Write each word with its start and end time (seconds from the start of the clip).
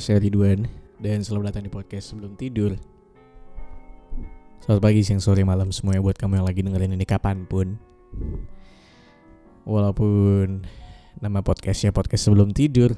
saya 0.00 0.24
Ridwan 0.24 0.64
dan 1.04 1.20
selamat 1.20 1.52
datang 1.52 1.68
di 1.68 1.72
podcast 1.72 2.14
sebelum 2.14 2.32
tidur. 2.40 2.72
Selamat 4.64 4.80
pagi, 4.80 5.04
siang, 5.04 5.20
sore, 5.20 5.44
malam 5.44 5.68
semuanya 5.68 6.00
buat 6.00 6.16
kamu 6.16 6.40
yang 6.40 6.46
lagi 6.48 6.64
dengerin 6.64 6.96
ini 6.96 7.04
kapan 7.04 7.44
pun. 7.44 7.76
Walaupun 9.68 10.64
nama 11.20 11.44
podcastnya 11.44 11.92
podcast 11.92 12.24
sebelum 12.24 12.56
tidur, 12.56 12.96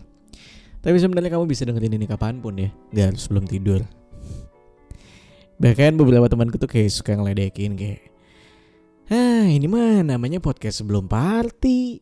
tapi 0.87 0.97
sebenarnya 1.03 1.35
kamu 1.35 1.51
bisa 1.51 1.67
dengerin 1.67 1.99
ini 1.99 2.07
kapan 2.07 2.39
pun 2.39 2.55
ya, 2.63 2.71
nggak 2.95 3.07
harus 3.11 3.27
sebelum 3.27 3.49
tidur. 3.51 3.83
Bahkan 5.59 5.99
beberapa 5.99 6.31
temanku 6.31 6.63
tuh 6.63 6.71
kayak 6.71 6.95
suka 6.95 7.19
ngeledekin 7.19 7.75
kayak, 7.75 8.07
ah 9.11 9.51
ini 9.51 9.67
mah 9.67 10.07
namanya 10.07 10.39
podcast 10.39 10.79
sebelum 10.85 11.11
party. 11.11 11.99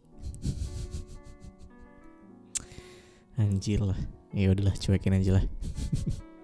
Anjir 3.40 3.80
lah 3.80 4.21
ya 4.32 4.52
udahlah 4.52 4.74
cuekin 4.76 5.16
aja 5.16 5.40
lah. 5.40 5.44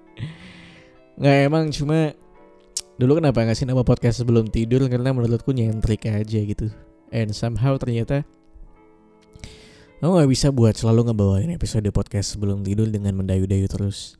Nggak 1.18 1.36
emang 1.50 1.64
cuma 1.74 2.14
dulu 3.00 3.18
kenapa 3.18 3.42
ngasih 3.42 3.66
nama 3.66 3.82
podcast 3.82 4.22
sebelum 4.22 4.46
tidur? 4.48 4.86
Karena 4.86 5.10
menurutku 5.10 5.50
nyentrik 5.50 6.06
aja 6.06 6.40
gitu. 6.40 6.70
And 7.08 7.32
somehow 7.32 7.80
ternyata 7.80 8.28
Aku 9.98 10.14
gak 10.14 10.30
bisa 10.30 10.54
buat 10.54 10.78
selalu 10.78 11.10
ngebawain 11.10 11.50
episode 11.50 11.90
podcast 11.90 12.38
sebelum 12.38 12.62
tidur 12.62 12.86
dengan 12.86 13.18
mendayu-dayu 13.18 13.66
terus. 13.66 14.14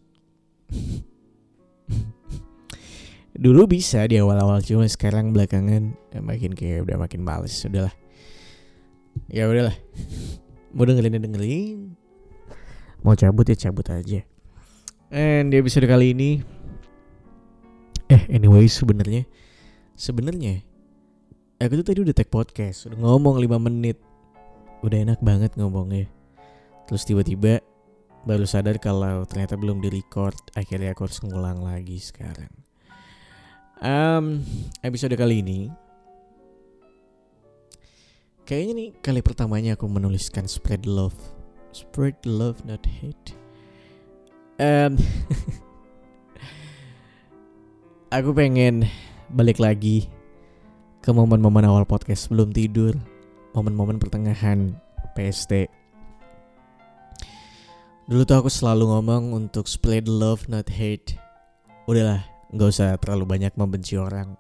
Dulu 3.47 3.71
bisa 3.71 4.03
di 4.11 4.19
awal-awal 4.19 4.59
cuma 4.67 4.91
sekarang 4.91 5.31
belakangan 5.31 5.95
ya 6.11 6.19
makin 6.19 6.59
kayak 6.59 6.83
udah 6.83 6.99
makin 6.99 7.23
males. 7.23 7.55
Udahlah. 7.63 7.95
Ya 9.31 9.47
udahlah. 9.47 9.79
Mau 10.75 10.83
dengerin 10.83 11.23
dengerin 11.23 11.95
mau 13.03 13.15
cabut 13.15 13.47
ya 13.47 13.57
cabut 13.69 13.87
aja. 13.91 14.25
And 15.09 15.49
di 15.53 15.57
episode 15.57 15.89
kali 15.89 16.13
ini 16.13 16.31
eh 18.09 18.23
anyway 18.33 18.69
sebenarnya 18.69 19.29
sebenarnya 19.97 20.65
aku 21.61 21.81
tuh 21.81 21.87
tadi 21.93 21.99
udah 22.05 22.15
tag 22.17 22.29
podcast 22.33 22.89
udah 22.89 22.99
ngomong 23.01 23.41
5 23.41 23.67
menit. 23.69 23.99
Udah 24.85 24.99
enak 25.03 25.19
banget 25.19 25.59
ngomongnya. 25.59 26.07
Terus 26.87 27.03
tiba-tiba 27.03 27.59
baru 28.23 28.47
sadar 28.47 28.79
kalau 28.79 29.27
ternyata 29.27 29.59
belum 29.59 29.83
di 29.83 29.91
record 29.91 30.39
akhirnya 30.55 30.95
aku 30.95 31.11
harus 31.11 31.19
ngulang 31.23 31.63
lagi 31.63 31.99
sekarang. 31.99 32.51
Um, 33.79 34.43
episode 34.83 35.15
kali 35.15 35.39
ini 35.39 35.71
kayaknya 38.43 38.73
nih 38.75 38.89
kali 38.99 39.21
pertamanya 39.23 39.79
aku 39.79 39.87
menuliskan 39.87 40.51
spread 40.51 40.83
love 40.83 41.38
spread 41.73 42.17
love 42.25 42.65
not 42.65 42.85
hate. 42.85 43.37
Um, 44.59 44.99
aku 48.17 48.35
pengen 48.35 48.89
balik 49.31 49.63
lagi 49.63 50.11
ke 51.05 51.11
momen-momen 51.15 51.67
awal 51.67 51.87
podcast 51.87 52.29
sebelum 52.29 52.51
tidur. 52.51 52.95
Momen-momen 53.57 53.99
pertengahan 53.99 54.77
PST 55.17 55.67
dulu 58.09 58.25
tuh 58.25 58.41
aku 58.41 58.49
selalu 58.49 58.89
ngomong 58.89 59.37
untuk 59.37 59.69
spread 59.69 60.09
love 60.09 60.49
not 60.49 60.65
hate. 60.73 61.21
Udahlah 61.85 62.25
nggak 62.49 62.69
usah 62.73 62.97
terlalu 62.97 63.29
banyak 63.29 63.53
membenci 63.53 64.01
orang 64.01 64.33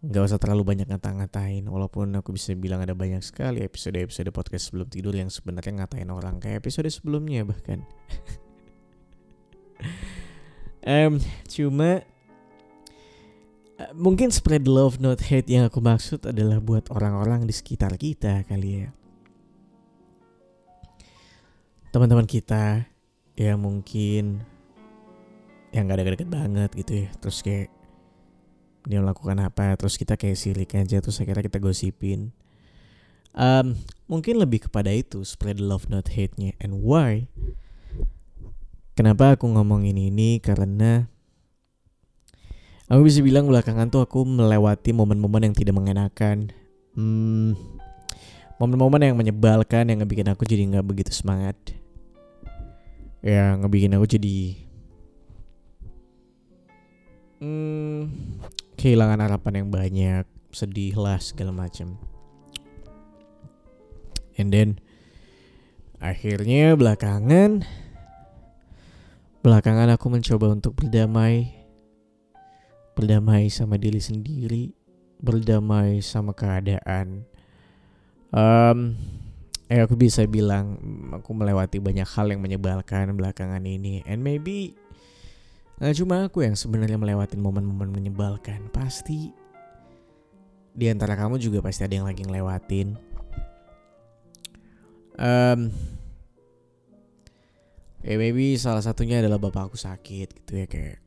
nggak 0.00 0.32
usah 0.32 0.40
terlalu 0.40 0.64
banyak 0.64 0.88
ngata-ngatain 0.88 1.68
walaupun 1.68 2.16
aku 2.16 2.32
bisa 2.32 2.56
bilang 2.56 2.80
ada 2.80 2.96
banyak 2.96 3.20
sekali 3.20 3.60
episode-episode 3.60 4.32
podcast 4.32 4.72
sebelum 4.72 4.88
tidur 4.88 5.12
yang 5.12 5.28
sebenarnya 5.28 5.84
ngatain 5.84 6.08
orang 6.08 6.40
kayak 6.40 6.64
episode 6.64 6.88
sebelumnya 6.88 7.44
bahkan. 7.44 7.84
Um, 10.80 11.20
cuma 11.44 12.00
uh, 13.76 13.92
mungkin 13.92 14.32
spread 14.32 14.64
love 14.64 14.96
not 14.96 15.20
hate 15.20 15.44
yang 15.52 15.68
aku 15.68 15.76
maksud 15.84 16.24
adalah 16.24 16.56
buat 16.56 16.88
orang-orang 16.88 17.44
di 17.44 17.52
sekitar 17.52 18.00
kita 18.00 18.48
kali 18.48 18.84
ya. 18.84 18.88
Teman-teman 21.92 22.24
kita 22.24 22.88
yang 23.36 23.60
mungkin 23.60 24.40
yang 25.72 25.84
gak 25.86 26.00
ada 26.00 26.12
deket 26.12 26.28
banget 26.28 26.70
gitu 26.74 27.06
ya 27.06 27.08
terus 27.22 27.40
kayak 27.40 27.70
dia 28.88 29.00
melakukan 29.04 29.36
apa 29.44 29.76
terus 29.76 30.00
kita 30.00 30.16
kayak 30.16 30.40
silik 30.40 30.70
aja 30.72 31.00
terus 31.00 31.20
akhirnya 31.20 31.44
kita 31.44 31.60
gosipin. 31.60 32.32
Um, 33.30 33.78
mungkin 34.10 34.42
lebih 34.42 34.66
kepada 34.66 34.90
itu 34.90 35.22
spread 35.22 35.62
love 35.62 35.86
not 35.86 36.10
hate 36.10 36.34
nya 36.34 36.56
and 36.58 36.82
why? 36.82 37.30
Kenapa 38.98 39.38
aku 39.38 39.46
ngomong 39.46 39.86
ini? 39.86 40.42
Karena 40.42 41.06
aku 42.90 43.06
bisa 43.06 43.22
bilang 43.22 43.46
belakangan 43.46 43.88
tuh 43.88 44.02
aku 44.02 44.26
melewati 44.26 44.90
momen-momen 44.90 45.50
yang 45.50 45.54
tidak 45.54 45.78
mengenakan. 45.78 46.50
Hmm, 46.98 47.54
momen-momen 48.58 49.08
yang 49.08 49.16
menyebalkan 49.16 49.88
yang 49.88 50.02
ngebikin 50.02 50.28
aku 50.28 50.42
jadi 50.42 50.66
nggak 50.66 50.84
begitu 50.84 51.14
semangat. 51.14 51.56
Yang 53.22 53.62
ngebikin 53.62 53.94
aku 53.94 54.06
jadi 54.10 54.36
hmm, 57.40 57.69
kehilangan 58.80 59.20
harapan 59.20 59.60
yang 59.60 59.68
banyak, 59.68 60.24
sedih 60.56 60.96
lah 60.96 61.20
segala 61.20 61.52
macam. 61.52 62.00
And 64.40 64.48
then 64.48 64.80
akhirnya 66.00 66.80
belakangan 66.80 67.68
belakangan 69.44 69.92
aku 69.92 70.06
mencoba 70.08 70.56
untuk 70.56 70.80
berdamai 70.80 71.52
berdamai 72.96 73.52
sama 73.52 73.76
diri 73.76 74.00
sendiri, 74.00 74.72
berdamai 75.20 76.00
sama 76.00 76.32
keadaan. 76.32 77.28
Um, 78.32 78.96
eh 79.68 79.84
aku 79.84 79.92
bisa 80.00 80.24
bilang 80.24 80.80
aku 81.12 81.36
melewati 81.36 81.76
banyak 81.84 82.08
hal 82.08 82.32
yang 82.32 82.40
menyebalkan 82.40 83.12
belakangan 83.12 83.60
ini 83.60 84.00
and 84.08 84.24
maybe 84.24 84.72
Gak 85.80 85.96
cuma 85.96 86.28
aku 86.28 86.44
yang 86.44 86.52
sebenarnya 86.52 87.00
melewati 87.00 87.40
momen-momen 87.40 87.88
menyebalkan. 87.88 88.68
Pasti 88.68 89.32
di 90.76 90.86
antara 90.92 91.16
kamu 91.16 91.40
juga 91.40 91.64
pasti 91.64 91.88
ada 91.88 91.96
yang 91.96 92.04
lagi 92.04 92.20
ngelewatin. 92.20 93.00
Um, 95.16 95.72
ya 98.04 98.16
maybe 98.20 98.60
salah 98.60 98.84
satunya 98.84 99.24
adalah 99.24 99.40
bapak 99.40 99.72
aku 99.72 99.76
sakit 99.76 100.28
gitu 100.32 100.52
ya 100.56 100.68
kayak 100.68 101.00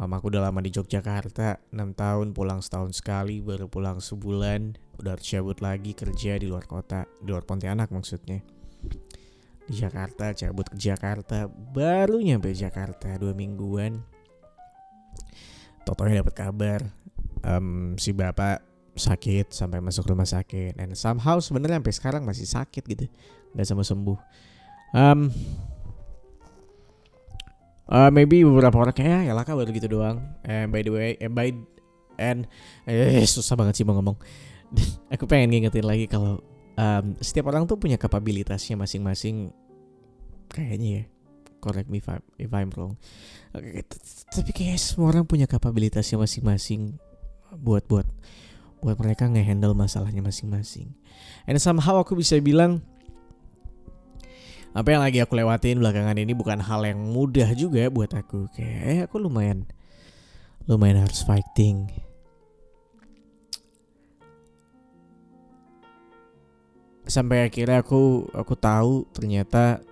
Mama 0.00 0.16
aku 0.16 0.32
udah 0.32 0.48
lama 0.48 0.64
di 0.64 0.72
Yogyakarta 0.72 1.60
6 1.76 1.76
tahun 1.92 2.32
pulang 2.32 2.64
setahun 2.64 2.96
sekali 3.04 3.44
baru 3.44 3.68
pulang 3.68 4.00
sebulan 4.00 4.80
udah 4.96 5.12
harus 5.12 5.28
cabut 5.28 5.60
lagi 5.60 5.92
kerja 5.92 6.40
di 6.40 6.48
luar 6.48 6.64
kota 6.64 7.04
di 7.20 7.28
luar 7.28 7.44
Pontianak 7.44 7.92
maksudnya 7.92 8.40
di 9.70 9.78
Jakarta 9.78 10.34
cabut 10.34 10.66
ke 10.66 10.74
Jakarta 10.74 11.46
baru 11.46 12.18
nyampe 12.18 12.50
Jakarta 12.50 13.14
dua 13.14 13.30
mingguan. 13.30 14.02
Totonya 15.86 16.26
dapat 16.26 16.34
kabar 16.34 16.80
um, 17.46 17.94
si 17.94 18.10
bapak 18.10 18.66
sakit 18.98 19.54
sampai 19.54 19.78
masuk 19.78 20.10
rumah 20.10 20.26
sakit. 20.26 20.74
Dan 20.74 20.98
somehow 20.98 21.38
sebenarnya 21.38 21.78
sampai 21.78 21.94
sekarang 21.94 22.22
masih 22.26 22.50
sakit 22.50 22.82
gitu 22.82 23.06
nggak 23.54 23.66
sama 23.66 23.86
sembuh. 23.86 24.18
Um, 24.90 25.30
uh, 27.86 28.10
maybe 28.10 28.42
beberapa 28.42 28.74
orang 28.74 28.94
kayak 28.98 29.30
ya 29.30 29.32
laka 29.38 29.54
baru 29.54 29.70
gitu 29.70 29.86
doang. 29.86 30.34
And 30.42 30.74
by 30.74 30.82
the 30.82 30.90
way 30.90 31.14
and 31.22 31.30
by 31.30 31.54
and 32.18 32.50
eh, 32.90 33.22
susah 33.22 33.54
banget 33.54 33.78
sih 33.78 33.86
mau 33.86 33.94
ngomong. 33.94 34.18
Aku 35.14 35.30
pengen 35.30 35.54
ngingetin 35.54 35.86
lagi 35.86 36.10
kalau 36.10 36.42
um, 36.80 37.04
setiap 37.20 37.52
orang 37.52 37.68
tuh 37.68 37.76
punya 37.76 38.00
kapabilitasnya 38.00 38.80
masing-masing. 38.80 39.52
Kayaknya 40.48 40.88
ya. 40.88 41.04
Correct 41.60 41.92
me 41.92 42.00
if, 42.00 42.08
I, 42.08 42.24
if 42.40 42.50
I'm 42.56 42.72
wrong. 42.72 42.96
Tapi 44.32 44.50
kayak 44.56 44.80
semua 44.80 45.12
orang 45.12 45.28
punya 45.28 45.44
kapabilitasnya 45.44 46.16
masing-masing 46.16 46.96
buat 47.52 47.84
buat 47.84 48.08
buat 48.80 48.96
mereka 48.96 49.28
ngehandle 49.28 49.76
masalahnya 49.76 50.24
masing-masing. 50.24 50.96
And 51.44 51.60
somehow 51.60 52.00
aku 52.00 52.16
bisa 52.16 52.40
bilang 52.40 52.80
apa 54.72 54.88
yang 54.88 55.04
lagi 55.04 55.20
aku 55.20 55.36
lewatin 55.36 55.84
belakangan 55.84 56.16
ini 56.16 56.32
bukan 56.32 56.64
hal 56.64 56.80
yang 56.88 56.96
mudah 57.12 57.52
juga 57.52 57.92
buat 57.92 58.08
aku. 58.16 58.48
Kayak 58.56 58.80
eh 58.88 58.98
aku 59.04 59.20
lumayan 59.20 59.68
lumayan 60.64 61.04
harus 61.04 61.20
fighting 61.20 61.92
sampai 67.10 67.50
akhirnya 67.50 67.82
aku 67.82 68.30
aku 68.30 68.54
tahu 68.54 69.04
ternyata 69.10 69.82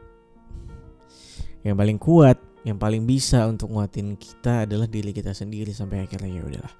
yang 1.66 1.74
paling 1.74 1.98
kuat 1.98 2.38
yang 2.66 2.78
paling 2.78 3.04
bisa 3.08 3.46
untuk 3.46 3.70
nguatin 3.70 4.18
kita 4.18 4.68
adalah 4.68 4.84
diri 4.84 5.10
kita 5.14 5.32
sendiri 5.32 5.72
sampai 5.72 6.04
akhirnya 6.04 6.40
ya 6.40 6.42
udahlah. 6.44 6.74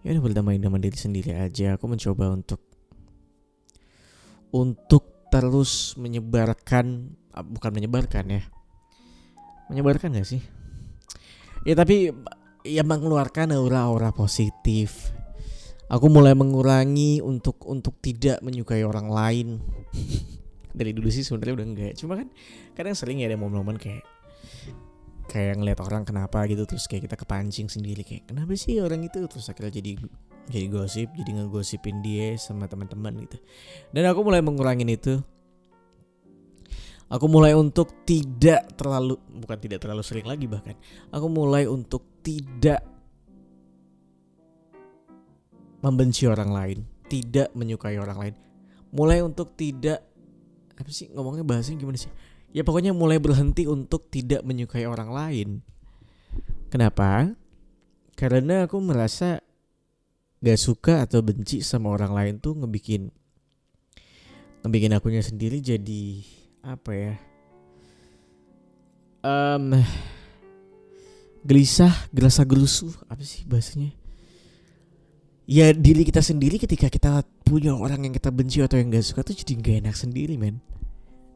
Ya 0.00 0.14
udah 0.14 0.22
berdamai 0.22 0.56
dengan 0.56 0.78
diri 0.78 0.96
sendiri 0.96 1.34
aja. 1.34 1.76
Aku 1.76 1.90
mencoba 1.90 2.30
untuk 2.30 2.62
untuk 4.54 5.28
terus 5.28 5.98
menyebarkan 5.98 7.12
ah, 7.34 7.44
bukan 7.44 7.70
menyebarkan 7.74 8.24
ya. 8.30 8.42
Menyebarkan 9.68 10.14
gak 10.14 10.28
sih? 10.30 10.42
Ya 11.66 11.74
tapi 11.74 12.14
ya 12.62 12.86
mengeluarkan 12.86 13.50
aura-aura 13.50 14.14
positif 14.14 15.10
aku 15.86 16.06
mulai 16.10 16.34
mengurangi 16.34 17.22
untuk 17.22 17.62
untuk 17.66 17.98
tidak 18.02 18.42
menyukai 18.42 18.82
orang 18.82 19.08
lain. 19.10 19.48
Dari 20.76 20.92
dulu 20.92 21.08
sih 21.08 21.24
sebenarnya 21.24 21.54
udah 21.62 21.66
enggak. 21.66 21.92
Cuma 21.96 22.20
kan 22.20 22.28
kadang 22.76 22.92
sering 22.92 23.22
ya 23.22 23.30
ada 23.30 23.38
momen-momen 23.40 23.80
kayak 23.80 24.04
kayak 25.26 25.58
ngeliat 25.58 25.80
orang 25.82 26.06
kenapa 26.06 26.46
gitu 26.46 26.62
terus 26.68 26.86
kayak 26.86 27.10
kita 27.10 27.16
kepancing 27.18 27.66
sendiri 27.66 28.06
kayak 28.06 28.28
kenapa 28.28 28.52
sih 28.58 28.78
orang 28.82 29.06
itu? 29.06 29.24
Terus 29.24 29.46
akhirnya 29.48 29.80
jadi 29.80 29.96
jadi 30.46 30.66
gosip 30.70 31.08
jadi 31.16 31.30
ngegosipin 31.42 32.04
dia 32.04 32.36
sama 32.36 32.68
teman-teman 32.68 33.24
gitu. 33.24 33.38
Dan 33.90 34.06
aku 34.10 34.20
mulai 34.26 34.44
mengurangin 34.44 34.90
itu. 34.90 35.22
Aku 37.06 37.30
mulai 37.30 37.54
untuk 37.54 38.02
tidak 38.02 38.74
terlalu 38.74 39.14
bukan 39.30 39.58
tidak 39.62 39.78
terlalu 39.78 40.02
sering 40.02 40.26
lagi 40.26 40.50
bahkan. 40.50 40.74
Aku 41.14 41.30
mulai 41.30 41.70
untuk 41.70 42.02
tidak 42.18 42.95
membenci 45.86 46.26
orang 46.26 46.50
lain, 46.50 46.78
tidak 47.06 47.54
menyukai 47.54 47.94
orang 48.02 48.18
lain, 48.18 48.34
mulai 48.90 49.22
untuk 49.22 49.54
tidak 49.54 50.02
apa 50.74 50.90
sih 50.90 51.06
ngomongnya 51.14 51.46
bahasanya 51.46 51.78
gimana 51.78 51.94
sih? 51.94 52.10
Ya 52.50 52.66
pokoknya 52.66 52.90
mulai 52.90 53.22
berhenti 53.22 53.70
untuk 53.70 54.10
tidak 54.10 54.42
menyukai 54.42 54.82
orang 54.84 55.14
lain. 55.14 55.48
Kenapa? 56.68 57.30
Karena 58.18 58.66
aku 58.66 58.82
merasa 58.82 59.38
gak 60.40 60.60
suka 60.60 61.08
atau 61.08 61.24
benci 61.24 61.64
sama 61.64 61.88
orang 61.92 62.12
lain 62.12 62.34
tuh 62.40 62.56
ngebikin 62.60 63.08
ngebikin 64.60 64.92
akunya 64.92 65.24
sendiri 65.24 65.64
jadi 65.64 66.04
apa 66.60 66.92
ya? 66.92 67.14
Um, 69.24 69.80
gelisah, 71.42 71.92
gerasa 72.12 72.44
gerusuh, 72.44 72.92
apa 73.08 73.24
sih 73.24 73.48
bahasanya? 73.48 73.95
Ya 75.46 75.70
diri 75.70 76.02
kita 76.02 76.18
sendiri 76.18 76.58
ketika 76.58 76.90
kita 76.90 77.22
punya 77.46 77.70
orang 77.70 78.02
yang 78.10 78.14
kita 78.14 78.34
benci 78.34 78.58
atau 78.58 78.74
yang 78.76 78.90
gak 78.90 79.06
suka 79.06 79.22
tuh 79.22 79.38
jadi 79.38 79.54
gak 79.62 79.76
enak 79.86 79.96
sendiri 79.96 80.34
men. 80.34 80.58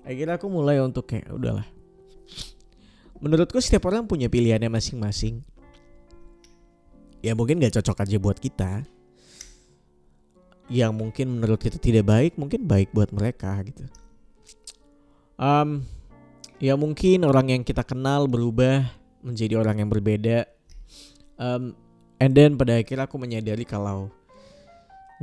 Akhirnya 0.02 0.34
aku 0.34 0.50
mulai 0.50 0.82
untuk 0.82 1.06
kayak 1.06 1.30
udahlah. 1.30 1.66
Menurutku 3.22 3.62
setiap 3.62 3.86
orang 3.86 4.10
punya 4.10 4.26
pilihannya 4.26 4.66
masing-masing. 4.66 5.46
Ya 7.22 7.38
mungkin 7.38 7.62
gak 7.62 7.78
cocok 7.78 8.02
aja 8.02 8.16
buat 8.18 8.42
kita. 8.42 8.82
Yang 10.66 10.92
mungkin 10.94 11.26
menurut 11.38 11.62
kita 11.62 11.78
tidak 11.78 12.10
baik 12.10 12.34
mungkin 12.34 12.66
baik 12.66 12.90
buat 12.90 13.14
mereka 13.14 13.62
gitu. 13.62 13.86
Um, 15.38 15.86
ya 16.58 16.74
mungkin 16.74 17.22
orang 17.22 17.54
yang 17.54 17.62
kita 17.62 17.86
kenal 17.86 18.26
berubah 18.26 18.90
menjadi 19.22 19.54
orang 19.62 19.86
yang 19.86 19.90
berbeda. 19.90 20.50
Um, 21.38 21.78
And 22.20 22.36
then 22.36 22.60
pada 22.60 22.76
akhirnya 22.76 23.08
aku 23.08 23.16
menyadari 23.16 23.64
kalau 23.64 24.12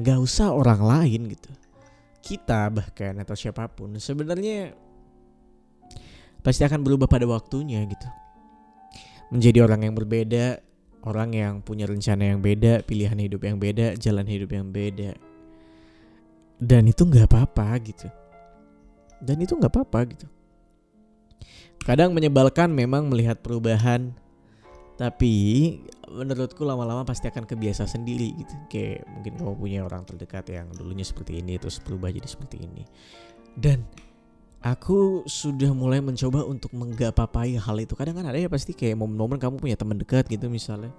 nggak 0.01 0.17
usah 0.17 0.49
orang 0.49 0.81
lain 0.81 1.29
gitu. 1.29 1.53
Kita 2.25 2.73
bahkan 2.73 3.13
atau 3.21 3.37
siapa 3.37 3.69
pun 3.69 3.93
sebenarnya 4.01 4.73
pasti 6.41 6.65
akan 6.65 6.81
berubah 6.81 7.05
pada 7.05 7.29
waktunya 7.29 7.85
gitu. 7.85 8.09
Menjadi 9.29 9.61
orang 9.61 9.85
yang 9.85 9.93
berbeda, 9.93 10.57
orang 11.05 11.29
yang 11.37 11.53
punya 11.61 11.85
rencana 11.85 12.33
yang 12.33 12.41
beda, 12.41 12.81
pilihan 12.81 13.15
hidup 13.15 13.45
yang 13.45 13.61
beda, 13.61 13.93
jalan 13.95 14.25
hidup 14.25 14.49
yang 14.51 14.67
beda. 14.73 15.13
Dan 16.57 16.89
itu 16.89 17.05
nggak 17.05 17.29
apa-apa 17.29 17.77
gitu. 17.85 18.09
Dan 19.21 19.37
itu 19.37 19.53
nggak 19.53 19.69
apa-apa 19.69 19.99
gitu. 20.17 20.27
Kadang 21.85 22.11
menyebalkan 22.11 22.73
memang 22.73 23.07
melihat 23.07 23.39
perubahan 23.39 24.11
tapi 24.97 25.77
menurutku 26.07 26.63
lama-lama 26.63 27.03
pasti 27.03 27.27
akan 27.27 27.43
kebiasa 27.43 27.87
sendiri 27.87 28.33
gitu. 28.39 28.53
Kayak 28.71 29.07
mungkin 29.11 29.33
kamu 29.37 29.53
punya 29.59 29.79
orang 29.83 30.03
terdekat 30.07 30.47
yang 30.49 30.67
dulunya 30.73 31.03
seperti 31.03 31.43
ini 31.43 31.59
terus 31.59 31.79
berubah 31.83 32.11
jadi 32.11 32.27
seperti 32.27 32.63
ini. 32.63 32.83
Dan 33.57 33.83
aku 34.63 35.23
sudah 35.27 35.71
mulai 35.71 35.99
mencoba 35.99 36.43
untuk 36.47 36.73
menggapapai 36.73 37.59
hal 37.59 37.77
itu. 37.77 37.93
Kadang 37.93 38.17
kan 38.17 38.25
ada 38.27 38.39
ya 38.39 38.49
pasti 38.49 38.73
kayak 38.73 38.97
momen-momen 38.97 39.37
kamu 39.37 39.59
punya 39.59 39.75
teman 39.75 39.99
dekat 39.99 40.25
gitu 40.31 40.47
misalnya. 40.47 40.91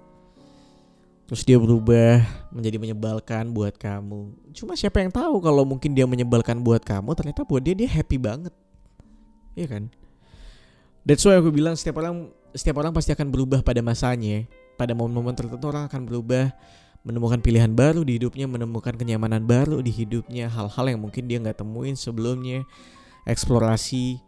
Terus 1.29 1.45
dia 1.45 1.61
berubah 1.61 2.25
menjadi 2.49 2.81
menyebalkan 2.81 3.53
buat 3.53 3.77
kamu. 3.77 4.33
Cuma 4.57 4.73
siapa 4.73 4.97
yang 5.05 5.13
tahu 5.13 5.37
kalau 5.45 5.61
mungkin 5.61 5.93
dia 5.93 6.09
menyebalkan 6.09 6.57
buat 6.65 6.81
kamu 6.81 7.13
ternyata 7.13 7.45
buat 7.45 7.61
dia 7.61 7.77
dia 7.77 7.85
happy 7.85 8.17
banget. 8.17 8.53
Iya 9.53 9.67
kan? 9.69 9.83
That's 11.05 11.21
why 11.21 11.37
aku 11.37 11.53
bilang 11.53 11.77
setiap 11.77 12.01
orang 12.01 12.33
setiap 12.57 12.81
orang 12.81 12.97
pasti 12.97 13.13
akan 13.13 13.29
berubah 13.29 13.61
pada 13.61 13.77
masanya. 13.85 14.49
Pada 14.79 14.95
momen-momen 14.95 15.35
tertentu 15.35 15.67
orang 15.67 15.91
akan 15.91 16.07
berubah, 16.07 16.55
menemukan 17.03 17.43
pilihan 17.43 17.67
baru 17.75 18.07
di 18.07 18.15
hidupnya, 18.15 18.47
menemukan 18.47 18.95
kenyamanan 18.95 19.43
baru 19.43 19.83
di 19.83 19.91
hidupnya, 19.91 20.47
hal-hal 20.47 20.85
yang 20.87 21.03
mungkin 21.03 21.27
dia 21.27 21.35
nggak 21.43 21.59
temuin 21.59 21.99
sebelumnya, 21.99 22.63
eksplorasi 23.27 24.23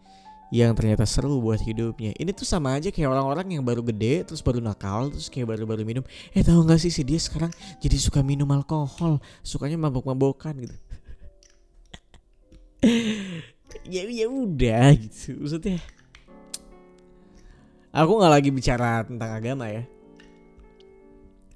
yang 0.51 0.75
ternyata 0.75 1.07
seru 1.07 1.39
buat 1.39 1.63
hidupnya. 1.63 2.12
Ini 2.19 2.36
tuh 2.36 2.44
sama 2.44 2.75
aja 2.75 2.92
kayak 2.92 3.07
orang-orang 3.07 3.56
yang 3.56 3.63
baru 3.63 3.80
gede, 3.80 4.27
terus 4.27 4.44
baru 4.44 4.59
nakal, 4.59 5.07
terus 5.07 5.31
kayak 5.31 5.48
baru-baru 5.48 5.88
minum. 5.88 6.03
Eh 6.36 6.44
tahu 6.44 6.68
nggak 6.68 6.83
sih 6.83 6.92
si 6.92 7.07
dia 7.07 7.15
sekarang 7.15 7.56
jadi 7.80 7.95
suka 7.95 8.19
minum 8.19 8.51
alkohol, 8.51 9.24
sukanya 9.39 9.80
mabok-mabokan 9.80 10.59
gitu. 10.59 10.75
ya 13.94 14.03
ya 14.09 14.25
udah 14.25 14.89
gitu 14.98 15.38
maksudnya 15.38 15.77
Aku 17.92 18.15
nggak 18.15 18.31
lagi 18.31 18.50
bicara 18.56 19.03
tentang 19.03 19.36
agama 19.36 19.68
ya. 19.68 19.83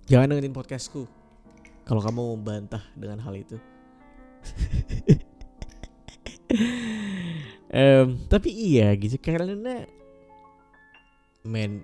Jangan 0.05 0.37
dengerin 0.37 0.53
podcastku. 0.53 1.09
Kalau 1.85 2.01
kamu 2.01 2.17
mau 2.21 2.37
bantah 2.37 2.81
dengan 2.93 3.17
hal 3.25 3.33
itu. 3.37 3.57
um, 7.73 8.07
tapi 8.29 8.49
iya 8.53 8.93
gitu 8.93 9.17
karena 9.17 9.89
men 11.41 11.81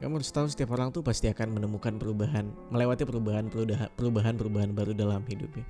kamu 0.00 0.20
harus 0.20 0.32
tahu 0.32 0.48
setiap 0.48 0.72
orang 0.72 0.88
tuh 0.88 1.04
pasti 1.04 1.28
akan 1.28 1.60
menemukan 1.60 2.00
perubahan 2.00 2.48
melewati 2.72 3.04
perubahan 3.04 3.52
perubahan 3.52 4.34
perubahan 4.36 4.70
baru 4.72 4.96
dalam 4.96 5.20
hidupnya 5.28 5.64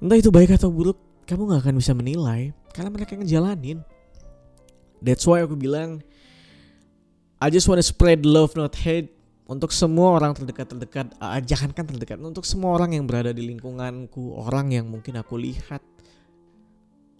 entah 0.00 0.16
itu 0.16 0.32
baik 0.32 0.56
atau 0.56 0.72
buruk 0.72 0.96
kamu 1.28 1.52
nggak 1.52 1.60
akan 1.68 1.76
bisa 1.76 1.92
menilai 1.92 2.56
karena 2.72 2.88
mereka 2.88 3.12
ngejalanin 3.16 3.84
that's 5.04 5.28
why 5.28 5.44
aku 5.44 5.56
bilang 5.56 6.00
I 7.40 7.52
just 7.52 7.68
wanna 7.68 7.84
spread 7.84 8.24
love 8.24 8.56
not 8.56 8.72
hate 8.80 9.13
untuk 9.44 9.76
semua 9.76 10.16
orang 10.16 10.32
terdekat-terdekat, 10.32 11.20
uh, 11.20 11.36
jangankan 11.44 11.84
terdekat, 11.84 12.16
untuk 12.16 12.48
semua 12.48 12.80
orang 12.80 12.96
yang 12.96 13.04
berada 13.04 13.28
di 13.28 13.44
lingkunganku, 13.44 14.40
orang 14.40 14.72
yang 14.72 14.88
mungkin 14.88 15.20
aku 15.20 15.36
lihat 15.36 15.84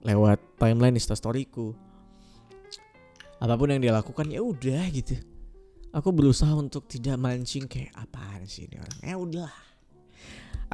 lewat 0.04 0.40
timeline 0.57 0.97
instastoryku. 0.97 1.76
Apa 3.45 3.61
pun 3.61 3.76
yang 3.76 3.81
dia 3.85 3.93
lakukan 3.93 4.25
ya 4.33 4.40
udah 4.40 4.88
gitu. 4.88 5.21
Aku 5.93 6.11
berusaha 6.16 6.50
untuk 6.57 6.88
tidak 6.88 7.21
mancing 7.21 7.69
kayak 7.69 7.93
apaan 7.93 8.49
sih 8.49 8.66
ini 8.66 8.81
orang. 8.81 8.99
Ya 9.04 9.16
udah 9.21 9.52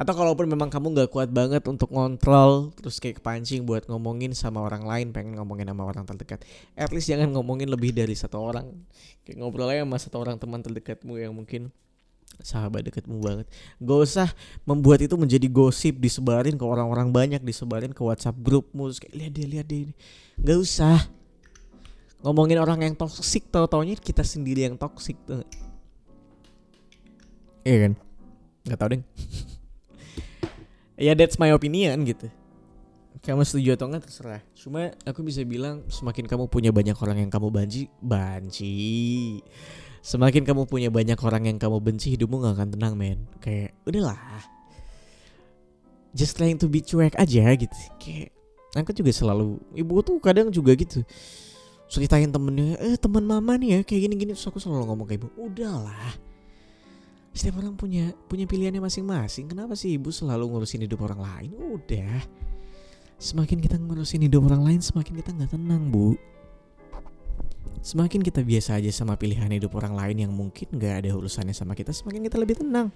atau 0.01 0.17
kalaupun 0.17 0.49
memang 0.49 0.73
kamu 0.73 0.97
gak 0.97 1.13
kuat 1.13 1.29
banget 1.29 1.61
untuk 1.69 1.93
ngontrol 1.93 2.73
terus 2.73 2.97
kayak 2.97 3.21
kepancing 3.21 3.69
buat 3.69 3.85
ngomongin 3.85 4.33
sama 4.33 4.65
orang 4.65 4.81
lain 4.81 5.13
pengen 5.13 5.37
ngomongin 5.37 5.69
sama 5.69 5.85
orang 5.85 6.09
terdekat. 6.09 6.41
At 6.73 6.89
least 6.89 7.05
jangan 7.05 7.29
ngomongin 7.29 7.69
lebih 7.69 7.93
dari 7.93 8.17
satu 8.17 8.41
orang. 8.41 8.73
Kayak 9.21 9.45
ngobrol 9.45 9.69
aja 9.69 9.85
sama 9.85 10.01
satu 10.01 10.17
orang 10.17 10.41
teman 10.41 10.65
terdekatmu 10.65 11.21
yang 11.21 11.37
mungkin 11.37 11.69
sahabat 12.41 12.81
dekatmu 12.89 13.21
banget. 13.21 13.45
Gak 13.77 13.99
usah 14.01 14.29
membuat 14.65 15.05
itu 15.05 15.13
menjadi 15.21 15.45
gosip 15.45 16.01
disebarin 16.01 16.57
ke 16.57 16.65
orang-orang 16.65 17.13
banyak 17.13 17.45
disebarin 17.45 17.93
ke 17.93 18.01
WhatsApp 18.01 18.41
grupmu 18.41 18.89
terus 18.89 19.05
kayak 19.05 19.13
lihat 19.13 19.31
deh 19.37 19.45
lihat 19.45 19.65
deh 19.69 19.93
Gak 20.41 20.57
usah. 20.57 20.97
Ngomongin 22.25 22.57
orang 22.57 22.81
yang 22.81 22.97
toksik 22.97 23.53
tau 23.53 23.69
taunya 23.69 23.93
kita 23.93 24.25
sendiri 24.25 24.65
yang 24.65 24.81
toksik 24.81 25.21
tuh. 25.29 25.45
Iya 27.61 27.77
kan? 27.85 27.93
Nggak 28.65 28.77
tau 28.81 28.89
deh 28.89 29.01
ya 31.01 31.17
that's 31.17 31.41
my 31.41 31.49
opinion 31.49 32.05
gitu. 32.05 32.29
Kamu 33.21 33.41
setuju 33.45 33.77
atau 33.77 33.89
enggak 33.89 34.05
terserah. 34.05 34.41
Cuma 34.53 34.93
aku 35.05 35.25
bisa 35.25 35.41
bilang 35.45 35.85
semakin 35.89 36.25
kamu 36.29 36.45
punya 36.49 36.69
banyak 36.69 36.97
orang 36.97 37.25
yang 37.25 37.29
kamu 37.33 37.49
banci 37.49 37.89
banci. 38.01 39.41
Semakin 40.01 40.41
kamu 40.41 40.65
punya 40.65 40.89
banyak 40.89 41.17
orang 41.21 41.45
yang 41.45 41.57
kamu 41.61 41.77
benci 41.77 42.17
hidupmu 42.17 42.41
gak 42.41 42.57
akan 42.57 42.69
tenang 42.73 42.97
men. 42.97 43.21
Kayak 43.37 43.77
udahlah. 43.85 44.17
Just 46.17 46.33
trying 46.33 46.57
to 46.57 46.65
be 46.65 46.81
cuek 46.81 47.13
aja 47.13 47.45
gitu. 47.53 47.77
Kayak 48.01 48.33
aku 48.73 48.89
juga 48.97 49.13
selalu 49.13 49.61
ibu 49.77 50.01
tuh 50.01 50.17
kadang 50.17 50.49
juga 50.49 50.73
gitu. 50.73 51.05
Ceritain 51.85 52.31
temennya 52.31 52.79
eh 52.81 52.97
teman 52.97 53.21
mama 53.21 53.53
nih 53.59 53.69
ya 53.69 53.79
kayak 53.85 54.01
gini 54.09 54.15
gini 54.15 54.31
terus 54.33 54.47
aku 54.47 54.57
selalu 54.57 54.87
ngomong 54.87 55.05
ke 55.11 55.19
ibu 55.19 55.27
udahlah 55.35 56.30
setiap 57.31 57.63
orang 57.63 57.79
punya 57.79 58.11
punya 58.27 58.43
pilihannya 58.43 58.83
masing-masing. 58.83 59.47
Kenapa 59.47 59.75
sih 59.79 59.95
ibu 59.95 60.11
selalu 60.11 60.51
ngurusin 60.51 60.83
hidup 60.83 60.99
orang 61.07 61.23
lain? 61.23 61.51
Udah. 61.55 62.19
Semakin 63.21 63.61
kita 63.63 63.77
ngurusin 63.79 64.25
hidup 64.27 64.49
orang 64.49 64.65
lain, 64.65 64.79
semakin 64.83 65.13
kita 65.21 65.29
nggak 65.31 65.51
tenang, 65.55 65.93
Bu. 65.93 66.17
Semakin 67.81 68.21
kita 68.21 68.45
biasa 68.45 68.77
aja 68.77 68.93
sama 68.93 69.17
pilihan 69.17 69.49
hidup 69.49 69.73
orang 69.73 69.97
lain 69.97 70.29
yang 70.29 70.33
mungkin 70.33 70.69
gak 70.77 71.01
ada 71.01 71.17
urusannya 71.17 71.53
sama 71.53 71.73
kita, 71.73 71.89
semakin 71.89 72.21
kita 72.29 72.37
lebih 72.37 72.61
tenang. 72.61 72.93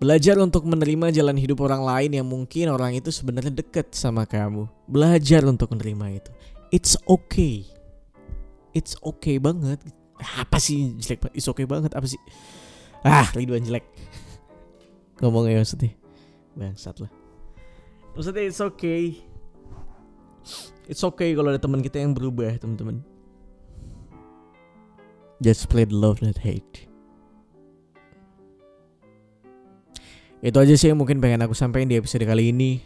Belajar 0.00 0.40
untuk 0.40 0.64
menerima 0.64 1.12
jalan 1.12 1.36
hidup 1.36 1.64
orang 1.64 1.84
lain 1.84 2.10
yang 2.16 2.28
mungkin 2.28 2.72
orang 2.72 2.96
itu 2.96 3.12
sebenarnya 3.12 3.52
deket 3.52 3.92
sama 3.92 4.24
kamu. 4.24 4.68
Belajar 4.88 5.44
untuk 5.44 5.72
menerima 5.72 6.24
itu. 6.24 6.30
It's 6.72 6.96
okay. 7.08 7.68
It's 8.72 8.96
okay 9.00 9.36
banget. 9.36 9.80
Apa 10.18 10.56
sih 10.62 10.94
jelek 11.00 11.26
banget? 11.26 11.34
It's 11.38 11.48
okay 11.50 11.66
banget 11.66 11.92
apa 11.94 12.06
sih? 12.06 12.20
Ah, 13.02 13.28
Ridwan 13.34 13.64
jelek. 13.64 13.84
Ngomongnya 15.20 15.62
maksudnya. 15.62 15.92
Bangsat 16.54 17.02
lah. 17.02 17.10
Maksudnya 18.14 18.46
it's 18.46 18.62
okay 18.62 19.34
It's 20.84 21.00
okay 21.00 21.32
kalau 21.32 21.48
ada 21.48 21.60
teman 21.60 21.80
kita 21.80 21.96
yang 21.96 22.12
berubah, 22.12 22.60
teman-teman. 22.60 23.00
Just 25.40 25.72
play 25.72 25.88
the 25.88 25.96
love 25.96 26.20
not 26.20 26.36
hate. 26.36 26.88
Itu 30.44 30.60
aja 30.60 30.76
sih 30.76 30.92
yang 30.92 31.00
mungkin 31.00 31.24
pengen 31.24 31.40
aku 31.40 31.56
sampaikan 31.56 31.88
di 31.88 31.96
episode 31.96 32.28
kali 32.28 32.52
ini. 32.52 32.84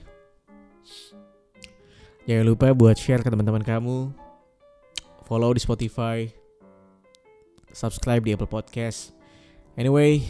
Jangan 2.30 2.47
lupa 2.47 2.70
buat 2.70 2.94
share 2.94 3.26
ke 3.26 3.28
teman-teman 3.35 3.66
kamu. 3.66 4.14
Follow 5.26 5.50
di 5.50 5.61
Spotify. 5.61 6.30
Subscribe 7.78 8.26
di 8.26 8.35
Apple 8.35 8.50
Podcast. 8.50 9.14
Anyway, 9.78 10.26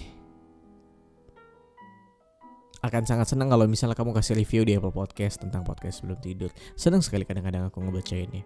akan 2.85 3.09
sangat 3.09 3.33
senang 3.33 3.49
kalau 3.49 3.65
misalnya 3.65 3.97
kamu 3.97 4.13
kasih 4.13 4.37
review 4.37 4.69
di 4.69 4.77
Apple 4.77 4.93
Podcast 4.93 5.41
tentang 5.41 5.65
podcast 5.65 6.05
sebelum 6.05 6.21
tidur. 6.21 6.53
Senang 6.77 7.01
sekali 7.01 7.25
kadang-kadang 7.25 7.73
aku 7.73 7.81
ngebaca 7.81 8.17
ini. 8.21 8.45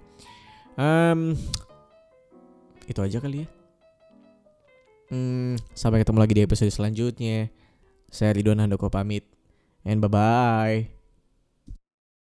Um, 0.79 1.35
itu 2.87 3.03
aja 3.03 3.19
kali 3.19 3.43
ya. 3.43 3.49
Hmm, 5.11 5.59
sampai 5.75 6.07
ketemu 6.07 6.19
lagi 6.23 6.35
di 6.39 6.43
episode 6.47 6.71
selanjutnya. 6.71 7.51
Saya 8.07 8.39
Ridwan 8.39 8.63
Handoko 8.63 8.87
pamit. 8.87 9.27
And 9.83 9.99
bye-bye. 9.99 11.02